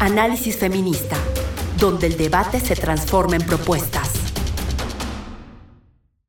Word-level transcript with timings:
Análisis 0.00 0.58
Feminista, 0.58 1.16
donde 1.78 2.08
el 2.08 2.16
debate 2.16 2.60
se 2.60 2.74
transforma 2.74 3.36
en 3.36 3.42
propuestas. 3.42 4.10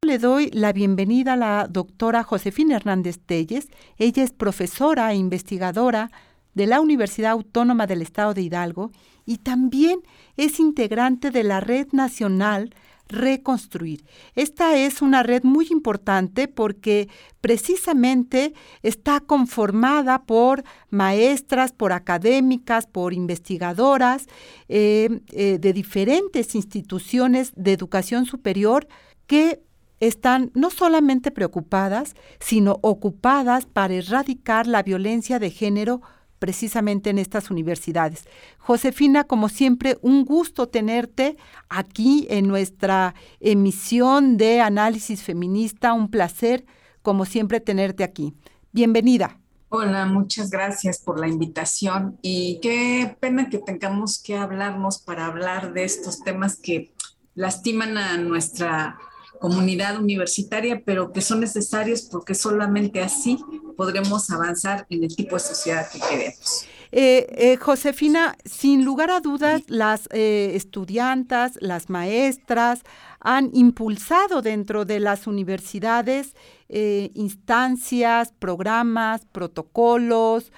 Le 0.04 0.20
doy 0.20 0.49
la 0.52 0.71
bienvenida 0.71 1.34
a 1.34 1.36
la 1.36 1.67
doctora 1.70 2.23
Josefina 2.23 2.75
Hernández 2.75 3.20
Telles. 3.25 3.67
Ella 3.97 4.23
es 4.23 4.31
profesora 4.31 5.12
e 5.12 5.15
investigadora 5.15 6.12
de 6.54 6.67
la 6.67 6.79
Universidad 6.79 7.31
Autónoma 7.31 7.88
del 7.88 8.04
Estado 8.04 8.33
de 8.33 8.44
Hidalgo 8.44 8.92
y 9.26 9.40
también 9.40 10.00
es 10.38 10.60
integrante 10.60 11.32
de 11.32 11.44
la 11.44 11.60
Red 11.60 11.88
Nacional 11.92 12.74
reconstruir. 13.08 14.06
Esta 14.35 14.78
es 14.78 15.01
una 15.01 15.24
red 15.24 15.44
muy 15.44 15.67
importante 15.69 16.48
porque 16.48 17.09
precisamente 17.41 18.54
está 18.81 19.20
conformada 19.20 20.23
por 20.23 20.63
maestras, 20.90 21.72
por 21.72 21.94
académicas, 21.94 22.88
por 22.88 23.13
investigadoras 23.13 24.26
eh, 24.70 25.22
eh, 25.31 25.59
de 25.59 25.73
diferentes 25.73 26.55
instituciones 26.55 27.54
de 27.55 27.73
educación 27.73 28.26
superior 28.26 28.88
que 29.28 29.62
están 30.00 30.52
no 30.53 30.70
solamente 30.70 31.31
preocupadas, 31.31 32.16
sino 32.40 32.80
ocupadas 32.81 33.66
para 33.66 33.94
erradicar 33.94 34.67
la 34.67 34.84
violencia 34.84 35.40
de 35.40 35.52
género 35.52 36.02
precisamente 36.45 37.09
en 37.09 37.17
estas 37.17 37.49
universidades. 37.49 38.27
Josefina, 38.59 39.23
como 39.23 39.49
siempre, 39.49 39.98
un 40.03 40.26
gusto 40.26 40.67
tenerte 40.67 41.38
aquí 41.70 42.27
en 42.30 42.48
nuestra 42.48 43.16
emisión 43.40 44.38
de 44.38 44.62
análisis 44.62 45.23
feminista, 45.23 45.94
un 45.94 46.08
placer, 46.12 46.63
como 47.02 47.26
siempre, 47.26 47.62
tenerte 47.62 48.03
aquí. 48.03 48.36
Bienvenida. 48.72 49.39
Hola, 49.70 50.05
muchas 50.05 50.52
gracias 50.52 51.00
por 51.00 51.20
la 51.20 51.27
invitación 51.27 52.20
y 52.22 52.59
qué 52.62 53.17
pena 53.20 53.50
que 53.50 53.58
tengamos 53.58 54.22
que 54.22 54.38
hablarnos 54.38 55.00
para 55.00 55.25
hablar 55.25 55.73
de 55.73 55.84
estos 55.84 56.20
temas 56.20 56.58
que 56.58 56.94
lastiman 57.33 57.98
a 57.98 58.17
nuestra 58.17 59.00
comunidad 59.39 60.00
universitaria, 60.00 60.81
pero 60.86 61.11
que 61.11 61.22
son 61.22 61.39
necesarios 61.39 62.02
porque 62.03 62.36
solamente 62.36 63.02
así 63.02 63.39
podremos 63.77 64.30
avanzar 64.30 64.86
en 64.89 65.03
el 65.03 65.16
tipo 65.16 65.36
de 65.36 65.42
sociedad 65.42 65.88
que 65.92 66.00
queremos. 66.00 66.67
Eh, 66.97 67.27
eh, 67.38 67.58
Josefina, 67.58 68.38
sin 68.45 68.86
lugar 68.86 69.11
a 69.11 69.19
dudas, 69.19 69.64
las 69.67 70.08
eh, 70.11 70.53
estudiantas, 70.55 71.58
las 71.59 71.89
maestras 71.89 72.83
han 73.19 73.50
impulsado 73.53 74.42
dentro 74.42 74.86
de 74.86 75.00
las 75.00 75.27
universidades 75.27 76.36
instancias, 76.67 78.33
programas, 78.39 79.25
protocolos, 79.31 80.52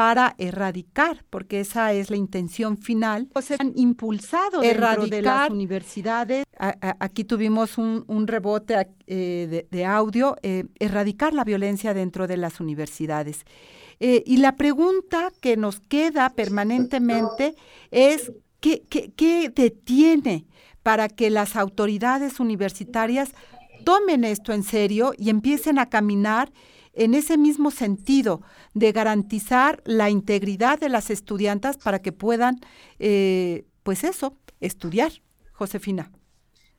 para 0.00 0.34
erradicar, 0.38 1.26
porque 1.28 1.60
esa 1.60 1.92
es 1.92 2.08
la 2.08 2.16
intención 2.16 2.78
final. 2.78 3.28
Se 3.42 3.56
han 3.58 3.74
impulsado 3.76 4.62
erradicar 4.62 5.10
de 5.10 5.20
las 5.20 5.50
universidades. 5.50 6.46
aquí 6.58 7.24
tuvimos 7.24 7.76
un, 7.76 8.26
rebote 8.26 8.88
eh, 9.06 9.66
de, 9.70 9.84
audio, 9.84 10.36
eh, 10.42 10.64
erradicar 10.78 11.34
la 11.34 11.44
violencia 11.44 11.92
dentro 11.92 12.26
de 12.26 12.38
las 12.38 12.60
universidades. 12.60 13.44
Eh, 13.98 14.22
y 14.24 14.38
la 14.38 14.56
pregunta 14.56 15.30
que 15.38 15.58
nos 15.58 15.80
queda 15.80 16.30
permanentemente 16.30 17.54
es, 17.90 18.32
¿qué, 18.60 18.80
qué 18.88 19.52
detiene 19.54 20.46
para 20.82 21.08
que 21.08 21.28
las 21.28 21.56
autoridades 21.56 22.40
universitarias 22.40 23.34
tomen 23.84 24.24
esto 24.24 24.54
en 24.54 24.62
serio 24.62 25.12
y 25.18 25.28
empiecen 25.28 25.78
a 25.78 25.90
caminar 25.90 26.50
en 26.92 27.14
ese 27.14 27.38
mismo 27.38 27.70
sentido 27.70 28.42
de 28.74 28.92
garantizar 28.92 29.82
la 29.84 30.10
integridad 30.10 30.78
de 30.78 30.88
las 30.88 31.10
estudiantas 31.10 31.76
para 31.76 32.00
que 32.00 32.12
puedan, 32.12 32.60
eh, 32.98 33.66
pues 33.82 34.04
eso, 34.04 34.36
estudiar. 34.60 35.12
Josefina. 35.52 36.10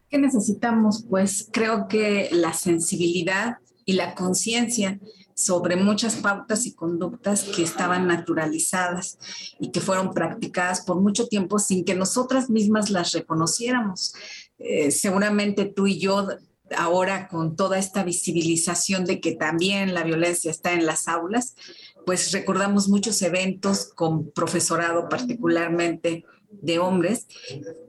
¿Qué 0.09 0.17
necesitamos? 0.17 1.05
Pues 1.07 1.47
creo 1.53 1.87
que 1.87 2.29
la 2.31 2.51
sensibilidad 2.53 3.57
y 3.85 3.93
la 3.93 4.15
conciencia 4.15 4.99
sobre 5.35 5.75
muchas 5.75 6.15
pautas 6.15 6.65
y 6.65 6.73
conductas 6.73 7.43
que 7.43 7.61
estaban 7.61 8.07
naturalizadas 8.07 9.19
y 9.59 9.71
que 9.71 9.81
fueron 9.81 10.13
practicadas 10.13 10.81
por 10.81 10.99
mucho 10.99 11.27
tiempo 11.27 11.59
sin 11.59 11.85
que 11.85 11.93
nosotras 11.93 12.49
mismas 12.49 12.89
las 12.89 13.11
reconociéramos. 13.11 14.13
Eh, 14.57 14.89
seguramente 14.89 15.65
tú 15.65 15.85
y 15.85 15.99
yo 15.99 16.27
ahora 16.77 17.27
con 17.27 17.55
toda 17.55 17.77
esta 17.77 18.03
visibilización 18.03 19.05
de 19.05 19.19
que 19.19 19.33
también 19.33 19.93
la 19.93 20.03
violencia 20.03 20.51
está 20.51 20.73
en 20.73 20.85
las 20.85 21.07
aulas, 21.07 21.55
pues 22.05 22.31
recordamos 22.31 22.89
muchos 22.89 23.21
eventos 23.21 23.91
con 23.93 24.31
profesorado 24.31 25.09
particularmente 25.09 26.25
de 26.51 26.79
hombres 26.79 27.27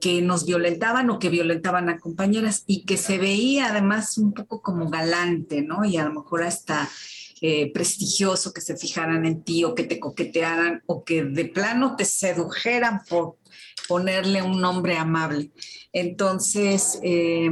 que 0.01 0.23
nos 0.23 0.47
violentaban 0.47 1.11
o 1.11 1.19
que 1.19 1.29
violentaban 1.29 1.89
a 1.89 1.99
compañeras 1.99 2.65
y 2.67 2.85
que 2.85 2.97
se 2.97 3.19
veía 3.19 3.71
además 3.71 4.19
un 4.19 4.33
poco 4.33 4.63
como 4.63 4.89
galante, 4.89 5.63
¿no? 5.63 5.85
Y 5.85 5.97
a 5.97 6.05
lo 6.05 6.15
mejor 6.15 6.45
hasta 6.45 6.89
eh, 7.41 7.73
prestigioso 7.73 8.53
que 8.53 8.61
se 8.61 8.77
fijaran 8.77 9.27
en 9.27 9.43
ti 9.43 9.65
o 9.65 9.75
que 9.75 9.83
te 9.83 9.99
coquetearan 9.99 10.83
o 10.87 11.03
que 11.03 11.25
de 11.25 11.47
plano 11.47 11.97
te 11.97 12.05
sedujeran 12.05 13.01
por 13.09 13.37
ponerle 13.89 14.43
un 14.43 14.61
nombre 14.61 14.97
amable. 14.97 15.51
Entonces, 15.93 17.01
eh, 17.03 17.51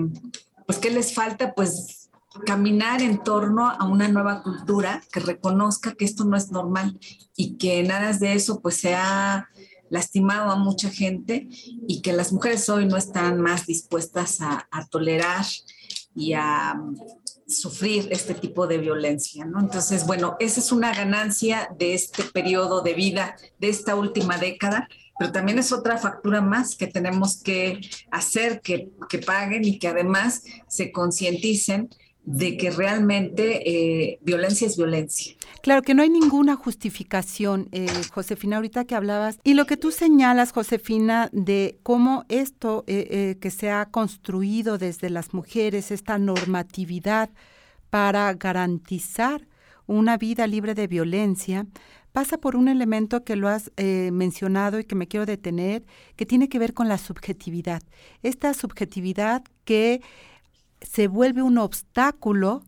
pues 0.71 0.79
¿qué 0.79 0.91
les 0.91 1.15
falta? 1.15 1.53
Pues 1.53 2.11
caminar 2.47 3.03
en 3.03 3.25
torno 3.25 3.69
a 3.69 3.85
una 3.87 4.07
nueva 4.07 4.41
cultura 4.45 5.03
que 5.13 5.19
reconozca 5.19 5.97
que 5.97 6.05
esto 6.05 6.23
no 6.23 6.37
es 6.37 6.53
normal 6.53 6.97
y 7.35 7.57
que 7.57 7.83
nada 7.83 8.13
de 8.13 8.35
eso 8.35 8.61
pues 8.61 8.77
se 8.77 8.95
ha 8.95 9.49
lastimado 9.89 10.49
a 10.53 10.55
mucha 10.55 10.89
gente 10.89 11.49
y 11.51 12.03
que 12.03 12.13
las 12.13 12.33
mujeres 12.33 12.69
hoy 12.69 12.87
no 12.87 12.97
están 12.97 13.41
más 13.41 13.67
dispuestas 13.67 14.43
a, 14.43 14.69
tolerar 14.93 15.45
y 16.15 16.35
a 16.35 16.81
sufrir 17.51 18.09
este 18.11 18.35
tipo 18.35 18.67
de 18.67 18.79
violencia, 18.79 19.45
¿no? 19.45 19.61
Entonces, 19.61 20.07
bueno, 20.07 20.37
esa 20.41 20.61
es 20.61 20.73
una 20.73 20.95
ganancia 20.95 21.69
de 21.79 21.95
este 21.95 22.23
periodo 22.23 22.81
de 22.81 22.95
vida, 22.95 23.37
de 23.59 23.69
esta 23.69 23.95
última 23.97 24.39
década, 24.39 24.89
pero 25.19 25.33
también 25.33 25.59
es 25.59 25.71
otra 25.73 25.99
factura 25.99 26.41
más 26.41 26.77
que 26.77 26.87
tenemos 26.87 27.43
que 27.43 27.81
hacer 28.11 28.63
que, 28.63 28.91
paguen 29.27 29.65
y 29.65 29.79
que 29.79 29.89
además 29.89 30.45
se 30.67 30.93
concienticen 30.93 31.91
de 32.25 32.57
que 32.57 32.71
realmente 32.71 33.69
eh, 33.69 34.19
violencia 34.23 34.67
es 34.67 34.77
violencia. 34.77 35.37
Claro 35.63 35.83
que 35.83 35.95
no 35.95 36.03
hay 36.03 36.09
ninguna 36.09 36.57
justificación, 36.57 37.69
eh, 37.73 37.87
Josefina, 38.13 38.57
ahorita 38.57 38.87
que 38.87 38.95
hablabas, 38.95 39.39
y 39.45 39.55
lo 39.55 39.67
que 39.67 39.77
tú 39.77 39.91
señalas, 39.91 40.53
Josefina, 40.53 41.29
de 41.33 41.79
cómo 41.83 42.25
esto 42.29 42.85
eh, 42.87 43.07
eh, 43.11 43.39
que 43.41 43.51
se 43.51 43.71
ha 43.71 43.85
construido 43.87 44.79
desde 44.79 45.11
las 45.11 45.35
mujeres, 45.35 45.91
esta 45.91 46.19
normatividad 46.19 47.31
para 47.91 48.33
garantizar 48.35 49.47
una 49.87 50.17
vida 50.17 50.47
libre 50.47 50.75
de 50.75 50.87
violencia, 50.87 51.67
pasa 52.13 52.39
por 52.39 52.57
un 52.57 52.69
elemento 52.69 53.25
que 53.25 53.37
lo 53.37 53.49
has 53.49 53.71
eh, 53.77 54.11
mencionado 54.13 54.79
y 54.79 54.85
que 54.85 54.95
me 54.95 55.09
quiero 55.09 55.27
detener, 55.27 55.85
que 56.17 56.27
tiene 56.27 56.49
que 56.49 56.59
ver 56.59 56.75
con 56.75 56.89
la 56.89 56.99
subjetividad. 56.99 57.83
Esta 58.23 58.55
subjetividad 58.55 59.43
que 59.65 60.01
se 60.81 61.09
vuelve 61.09 61.43
un 61.43 61.59
obstáculo 61.59 62.63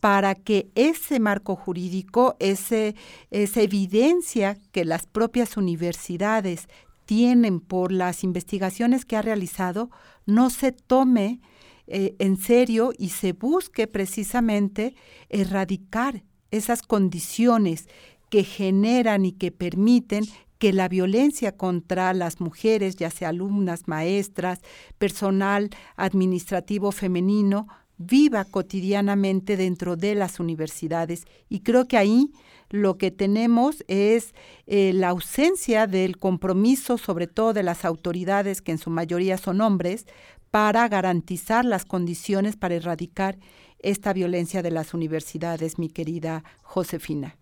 para 0.00 0.34
que 0.34 0.68
ese 0.74 1.20
marco 1.20 1.56
jurídico, 1.56 2.36
ese, 2.38 2.94
esa 3.30 3.62
evidencia 3.62 4.56
que 4.72 4.84
las 4.84 5.06
propias 5.06 5.56
universidades 5.56 6.68
tienen 7.06 7.60
por 7.60 7.92
las 7.92 8.24
investigaciones 8.24 9.04
que 9.04 9.16
ha 9.16 9.22
realizado, 9.22 9.90
no 10.26 10.50
se 10.50 10.72
tome 10.72 11.40
eh, 11.86 12.16
en 12.18 12.36
serio 12.36 12.92
y 12.98 13.10
se 13.10 13.32
busque 13.32 13.86
precisamente 13.86 14.94
erradicar 15.28 16.24
esas 16.50 16.82
condiciones 16.82 17.88
que 18.28 18.42
generan 18.42 19.24
y 19.24 19.32
que 19.32 19.52
permiten 19.52 20.24
que 20.58 20.72
la 20.72 20.88
violencia 20.88 21.56
contra 21.56 22.12
las 22.14 22.40
mujeres, 22.40 22.96
ya 22.96 23.10
sea 23.10 23.28
alumnas, 23.28 23.86
maestras, 23.86 24.60
personal 24.98 25.70
administrativo 25.96 26.92
femenino, 26.92 27.68
viva 27.98 28.44
cotidianamente 28.44 29.56
dentro 29.56 29.96
de 29.96 30.14
las 30.14 30.40
universidades. 30.40 31.24
Y 31.48 31.60
creo 31.60 31.88
que 31.88 31.96
ahí 31.96 32.30
lo 32.70 32.98
que 32.98 33.10
tenemos 33.10 33.84
es 33.88 34.34
eh, 34.66 34.92
la 34.92 35.08
ausencia 35.08 35.86
del 35.86 36.18
compromiso, 36.18 36.98
sobre 36.98 37.26
todo 37.26 37.52
de 37.52 37.62
las 37.62 37.84
autoridades, 37.84 38.60
que 38.60 38.72
en 38.72 38.78
su 38.78 38.90
mayoría 38.90 39.38
son 39.38 39.60
hombres, 39.60 40.06
para 40.50 40.88
garantizar 40.88 41.64
las 41.64 41.84
condiciones 41.84 42.56
para 42.56 42.74
erradicar 42.74 43.38
esta 43.78 44.12
violencia 44.12 44.62
de 44.62 44.70
las 44.70 44.94
universidades, 44.94 45.78
mi 45.78 45.88
querida 45.88 46.44
Josefina. 46.62 47.36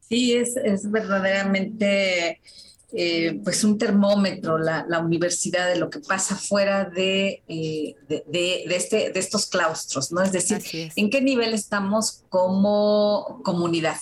Sí, 0.00 0.32
es, 0.34 0.56
es 0.56 0.90
verdaderamente 0.90 2.40
eh, 2.92 3.40
pues 3.44 3.62
un 3.62 3.78
termómetro 3.78 4.58
la, 4.58 4.84
universidad 5.00 5.68
de 5.68 5.78
lo 5.78 5.90
que 5.90 6.00
pasa 6.00 6.34
fuera 6.36 6.90
eh, 6.96 7.42
de, 7.46 8.24
de, 8.26 8.64
este, 8.74 9.10
de 9.10 9.20
estos 9.20 9.46
claustros, 9.46 10.10
¿no? 10.10 10.22
Es 10.22 10.32
decir, 10.32 10.62
en 10.96 11.10
qué 11.10 11.20
nivel 11.20 11.54
estamos 11.54 12.24
como 12.28 13.40
comunidad. 13.44 13.96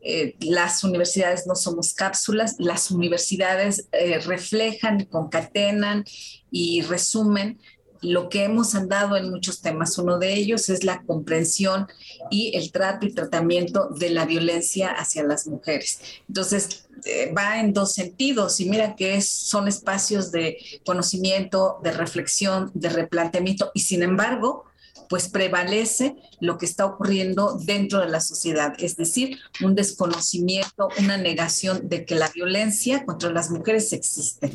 eh, 0.00 0.36
las 0.40 0.84
universidades 0.84 1.46
no 1.46 1.56
somos 1.56 1.92
cápsulas, 1.94 2.54
las 2.58 2.90
universidades 2.92 3.88
reflejan, 4.24 5.06
concatenan 5.06 6.04
y 6.50 6.82
resumen 6.82 7.58
lo 8.00 8.28
que 8.28 8.44
hemos 8.44 8.74
andado 8.74 9.16
en 9.16 9.30
muchos 9.30 9.60
temas. 9.60 9.98
Uno 9.98 10.18
de 10.18 10.34
ellos 10.34 10.68
es 10.68 10.84
la 10.84 11.02
comprensión 11.02 11.86
y 12.30 12.56
el 12.56 12.72
trato 12.72 13.06
y 13.06 13.12
tratamiento 13.12 13.88
de 13.88 14.10
la 14.10 14.26
violencia 14.26 14.90
hacia 14.90 15.22
las 15.22 15.46
mujeres. 15.46 16.00
Entonces, 16.28 16.88
eh, 17.04 17.32
va 17.32 17.60
en 17.60 17.72
dos 17.72 17.92
sentidos 17.92 18.60
y 18.60 18.68
mira 18.68 18.96
que 18.96 19.20
son 19.22 19.68
espacios 19.68 20.32
de 20.32 20.58
conocimiento, 20.84 21.78
de 21.82 21.92
reflexión, 21.92 22.70
de 22.74 22.88
replanteamiento 22.88 23.70
y 23.74 23.80
sin 23.80 24.02
embargo, 24.02 24.64
pues 25.08 25.28
prevalece 25.28 26.16
lo 26.40 26.58
que 26.58 26.66
está 26.66 26.86
ocurriendo 26.86 27.58
dentro 27.64 28.00
de 28.00 28.08
la 28.08 28.20
sociedad, 28.20 28.74
es 28.78 28.96
decir, 28.96 29.38
un 29.62 29.74
desconocimiento, 29.74 30.88
una 30.98 31.16
negación 31.16 31.88
de 31.88 32.04
que 32.04 32.14
la 32.14 32.28
violencia 32.28 33.04
contra 33.04 33.30
las 33.30 33.50
mujeres 33.50 33.92
existe 33.92 34.50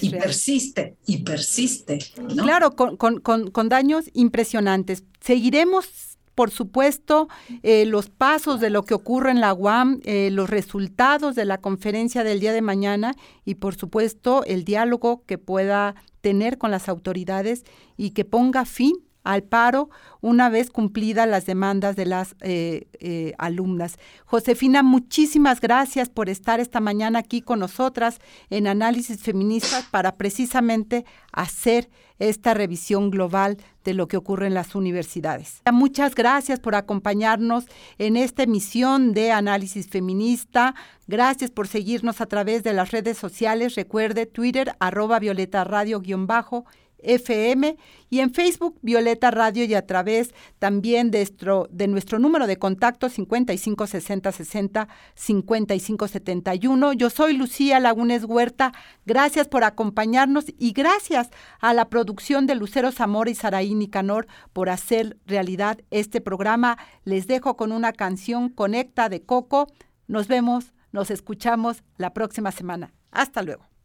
y, 0.00 0.10
persiste, 0.10 0.96
y 1.06 1.18
persiste. 1.18 1.98
Claro, 2.36 2.72
con, 2.72 3.68
daños 3.68 4.04
impresionantes. 4.12 5.04
Seguiremos 5.20 5.86
por 6.34 6.50
supuesto, 6.50 7.28
eh, 7.62 7.86
los 7.86 8.10
pasos 8.10 8.60
de 8.60 8.68
lo 8.68 8.82
que 8.82 8.92
ocurre 8.92 9.30
en 9.30 9.40
la 9.40 9.54
UAM, 9.54 10.02
eh, 10.04 10.28
los 10.30 10.50
resultados 10.50 11.34
de 11.34 11.46
la 11.46 11.62
conferencia 11.62 12.24
del 12.24 12.40
día 12.40 12.52
de 12.52 12.60
mañana 12.60 13.14
y, 13.46 13.54
por 13.54 13.74
supuesto, 13.74 14.44
el 14.44 14.62
diálogo 14.64 15.22
que 15.24 15.38
pueda 15.38 15.94
tener 16.20 16.58
con 16.58 16.70
las 16.70 16.90
autoridades 16.90 17.64
y 17.96 18.10
que 18.10 18.26
ponga 18.26 18.66
fin 18.66 18.92
al 19.26 19.42
paro 19.42 19.90
una 20.20 20.48
vez 20.48 20.70
cumplidas 20.70 21.28
las 21.28 21.46
demandas 21.46 21.96
de 21.96 22.06
las 22.06 22.36
eh, 22.40 22.86
eh, 23.00 23.34
alumnas. 23.38 23.98
Josefina, 24.24 24.82
muchísimas 24.82 25.60
gracias 25.60 26.08
por 26.08 26.28
estar 26.28 26.60
esta 26.60 26.80
mañana 26.80 27.18
aquí 27.18 27.42
con 27.42 27.58
nosotras 27.58 28.20
en 28.50 28.68
Análisis 28.68 29.20
Feministas 29.20 29.84
para 29.90 30.16
precisamente 30.16 31.04
hacer 31.32 31.90
esta 32.18 32.54
revisión 32.54 33.10
global 33.10 33.58
de 33.84 33.94
lo 33.94 34.08
que 34.08 34.16
ocurre 34.16 34.46
en 34.46 34.54
las 34.54 34.74
universidades. 34.74 35.60
Muchas 35.70 36.14
gracias 36.14 36.60
por 36.60 36.74
acompañarnos 36.74 37.66
en 37.98 38.16
esta 38.16 38.44
emisión 38.44 39.12
de 39.12 39.32
Análisis 39.32 39.88
Feminista. 39.88 40.74
Gracias 41.06 41.50
por 41.50 41.68
seguirnos 41.68 42.20
a 42.20 42.26
través 42.26 42.62
de 42.62 42.72
las 42.72 42.90
redes 42.90 43.18
sociales. 43.18 43.74
Recuerde 43.74 44.26
Twitter, 44.26 44.74
arroba 44.80 45.18
Violeta 45.18 45.64
Radio 45.64 46.00
guion 46.00 46.26
bajo 46.26 46.64
FM 47.06 47.76
y 48.10 48.20
en 48.20 48.32
Facebook 48.32 48.78
Violeta 48.82 49.30
Radio 49.30 49.64
y 49.64 49.74
a 49.74 49.86
través 49.86 50.34
también 50.58 51.10
de 51.10 51.18
nuestro, 51.18 51.68
de 51.70 51.88
nuestro 51.88 52.18
número 52.18 52.46
de 52.46 52.58
contacto 52.58 53.08
55 53.08 53.86
60 53.86 54.32
60 54.32 54.88
55 55.14 56.08
71. 56.08 56.92
Yo 56.92 57.10
soy 57.10 57.36
Lucía 57.36 57.80
Lagunes 57.80 58.24
Huerta. 58.24 58.72
Gracias 59.06 59.48
por 59.48 59.64
acompañarnos 59.64 60.46
y 60.58 60.72
gracias 60.72 61.30
a 61.60 61.74
la 61.74 61.88
producción 61.88 62.46
de 62.46 62.54
Lucero 62.54 62.92
Zamora 62.92 63.30
y 63.30 63.34
Saraí 63.34 63.74
Nicanor 63.74 64.26
por 64.52 64.68
hacer 64.68 65.16
realidad 65.26 65.78
este 65.90 66.20
programa. 66.20 66.78
Les 67.04 67.26
dejo 67.26 67.56
con 67.56 67.72
una 67.72 67.92
canción 67.92 68.48
Conecta 68.48 69.08
de 69.08 69.22
Coco. 69.22 69.66
Nos 70.06 70.28
vemos, 70.28 70.74
nos 70.92 71.10
escuchamos 71.10 71.82
la 71.96 72.12
próxima 72.12 72.52
semana. 72.52 72.92
Hasta 73.10 73.42
luego. 73.42 73.75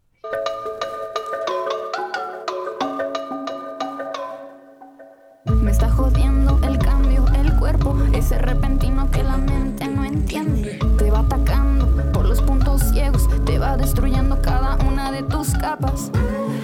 Ese 8.22 8.38
repentino 8.38 9.10
que 9.10 9.24
la 9.24 9.38
mente 9.38 9.88
no 9.88 10.06
entiende. 10.06 10.78
Te 10.98 11.10
va 11.10 11.20
atacando 11.20 11.88
por 12.14 12.26
los 12.26 12.40
puntos 12.42 12.82
ciegos, 12.92 13.28
te 13.46 13.58
va 13.58 13.76
destruyendo 13.78 14.40
cada 14.42 14.76
una 14.88 15.12
de 15.12 15.24
tus 15.24 15.50
capas. 15.56 16.12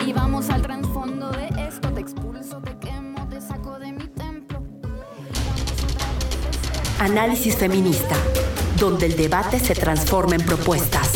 Y 0.05 0.13
vamos 0.13 0.49
al 0.51 0.61
trasfondo 0.61 1.31
de 1.31 1.47
esto, 1.67 1.89
te 1.89 2.01
expulso, 2.01 2.61
te 2.61 2.77
quemo, 2.77 3.27
te 3.27 3.41
saco 3.41 3.79
de 3.79 3.91
mi 3.91 4.07
templo. 4.07 4.61
Análisis 6.99 7.55
feminista, 7.55 8.15
donde 8.79 9.07
el 9.07 9.15
debate 9.15 9.59
se 9.59 9.73
transforma 9.73 10.35
en 10.35 10.45
propuestas. 10.45 11.06